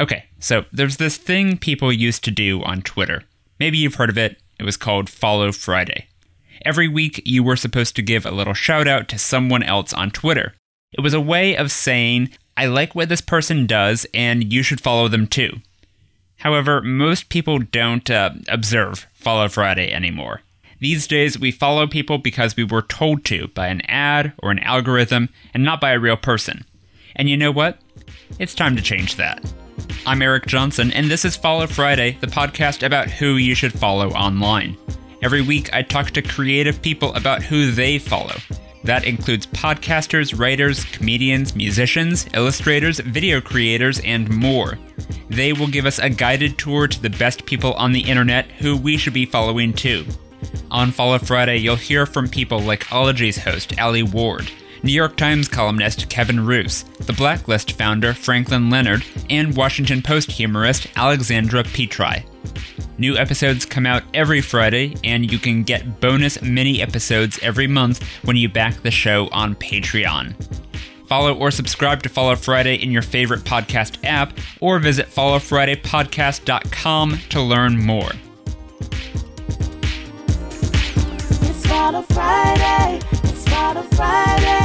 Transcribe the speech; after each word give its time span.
Okay, 0.00 0.24
so 0.38 0.64
there's 0.72 0.98
this 0.98 1.16
thing 1.16 1.56
people 1.56 1.92
used 1.92 2.22
to 2.24 2.30
do 2.30 2.62
on 2.62 2.82
Twitter. 2.82 3.24
Maybe 3.58 3.78
you've 3.78 3.96
heard 3.96 4.10
of 4.10 4.18
it. 4.18 4.40
It 4.58 4.64
was 4.64 4.76
called 4.76 5.10
Follow 5.10 5.50
Friday. 5.50 6.06
Every 6.64 6.88
week, 6.88 7.22
you 7.24 7.42
were 7.42 7.56
supposed 7.56 7.96
to 7.96 8.02
give 8.02 8.24
a 8.24 8.30
little 8.30 8.54
shout 8.54 8.86
out 8.86 9.08
to 9.08 9.18
someone 9.18 9.62
else 9.62 9.92
on 9.92 10.10
Twitter. 10.10 10.54
It 10.92 11.00
was 11.00 11.14
a 11.14 11.20
way 11.20 11.56
of 11.56 11.72
saying, 11.72 12.30
I 12.56 12.66
like 12.66 12.94
what 12.94 13.08
this 13.08 13.20
person 13.20 13.66
does, 13.66 14.06
and 14.14 14.52
you 14.52 14.62
should 14.62 14.80
follow 14.80 15.08
them 15.08 15.26
too. 15.26 15.58
However, 16.38 16.80
most 16.80 17.28
people 17.28 17.58
don't 17.58 18.08
uh, 18.08 18.30
observe 18.48 19.06
Follow 19.12 19.48
Friday 19.48 19.92
anymore. 19.92 20.42
These 20.80 21.08
days, 21.08 21.38
we 21.38 21.50
follow 21.50 21.88
people 21.88 22.18
because 22.18 22.56
we 22.56 22.62
were 22.62 22.82
told 22.82 23.24
to 23.26 23.48
by 23.48 23.66
an 23.66 23.80
ad 23.82 24.32
or 24.38 24.52
an 24.52 24.60
algorithm 24.60 25.28
and 25.52 25.64
not 25.64 25.80
by 25.80 25.90
a 25.90 25.98
real 25.98 26.16
person. 26.16 26.64
And 27.16 27.28
you 27.28 27.36
know 27.36 27.50
what? 27.50 27.80
It's 28.38 28.54
time 28.54 28.76
to 28.76 28.82
change 28.82 29.16
that. 29.16 29.44
I'm 30.08 30.22
Eric 30.22 30.46
Johnson, 30.46 30.90
and 30.92 31.10
this 31.10 31.26
is 31.26 31.36
Follow 31.36 31.66
Friday, 31.66 32.16
the 32.22 32.28
podcast 32.28 32.82
about 32.82 33.10
who 33.10 33.36
you 33.36 33.54
should 33.54 33.78
follow 33.78 34.08
online. 34.12 34.74
Every 35.20 35.42
week, 35.42 35.68
I 35.74 35.82
talk 35.82 36.12
to 36.12 36.22
creative 36.22 36.80
people 36.80 37.12
about 37.12 37.42
who 37.42 37.72
they 37.72 37.98
follow. 37.98 38.36
That 38.84 39.04
includes 39.04 39.46
podcasters, 39.48 40.36
writers, 40.38 40.82
comedians, 40.86 41.54
musicians, 41.54 42.26
illustrators, 42.32 43.00
video 43.00 43.42
creators, 43.42 44.00
and 44.00 44.30
more. 44.30 44.78
They 45.28 45.52
will 45.52 45.66
give 45.66 45.84
us 45.84 45.98
a 45.98 46.08
guided 46.08 46.56
tour 46.56 46.88
to 46.88 47.02
the 47.02 47.10
best 47.10 47.44
people 47.44 47.74
on 47.74 47.92
the 47.92 48.00
internet 48.00 48.46
who 48.52 48.78
we 48.78 48.96
should 48.96 49.12
be 49.12 49.26
following 49.26 49.74
too. 49.74 50.06
On 50.70 50.90
Follow 50.90 51.18
Friday, 51.18 51.58
you'll 51.58 51.76
hear 51.76 52.06
from 52.06 52.28
people 52.28 52.60
like 52.60 52.90
Ologies 52.90 53.36
host 53.36 53.78
Alie 53.78 54.04
Ward, 54.04 54.50
New 54.82 54.92
York 54.92 55.16
Times 55.16 55.48
columnist 55.48 56.08
Kevin 56.08 56.46
Roose, 56.46 56.84
The 57.00 57.12
Blacklist 57.12 57.72
founder 57.72 58.14
Franklin 58.14 58.70
Leonard, 58.70 59.04
and 59.28 59.56
Washington 59.56 60.02
Post 60.02 60.30
humorist 60.30 60.86
Alexandra 60.96 61.64
Petri. 61.64 62.24
New 62.98 63.16
episodes 63.16 63.64
come 63.64 63.86
out 63.86 64.02
every 64.14 64.40
Friday, 64.40 64.94
and 65.04 65.30
you 65.30 65.38
can 65.38 65.62
get 65.62 66.00
bonus 66.00 66.40
mini 66.42 66.82
episodes 66.82 67.38
every 67.42 67.66
month 67.66 68.02
when 68.24 68.36
you 68.36 68.48
back 68.48 68.82
the 68.82 68.90
show 68.90 69.28
on 69.28 69.54
Patreon. 69.54 70.34
Follow 71.06 71.34
or 71.34 71.50
subscribe 71.50 72.02
to 72.02 72.08
Follow 72.08 72.36
Friday 72.36 72.74
in 72.74 72.90
your 72.90 73.02
favorite 73.02 73.40
podcast 73.40 73.98
app, 74.04 74.32
or 74.60 74.78
visit 74.78 75.06
followfridaypodcast.com 75.06 77.18
to 77.30 77.40
learn 77.40 77.78
more. 77.78 78.10
It's 81.40 81.66
Follow 81.66 82.02
Friday. 82.02 83.00
It's 83.12 83.48
Follow 83.48 83.82
Friday. 83.82 84.57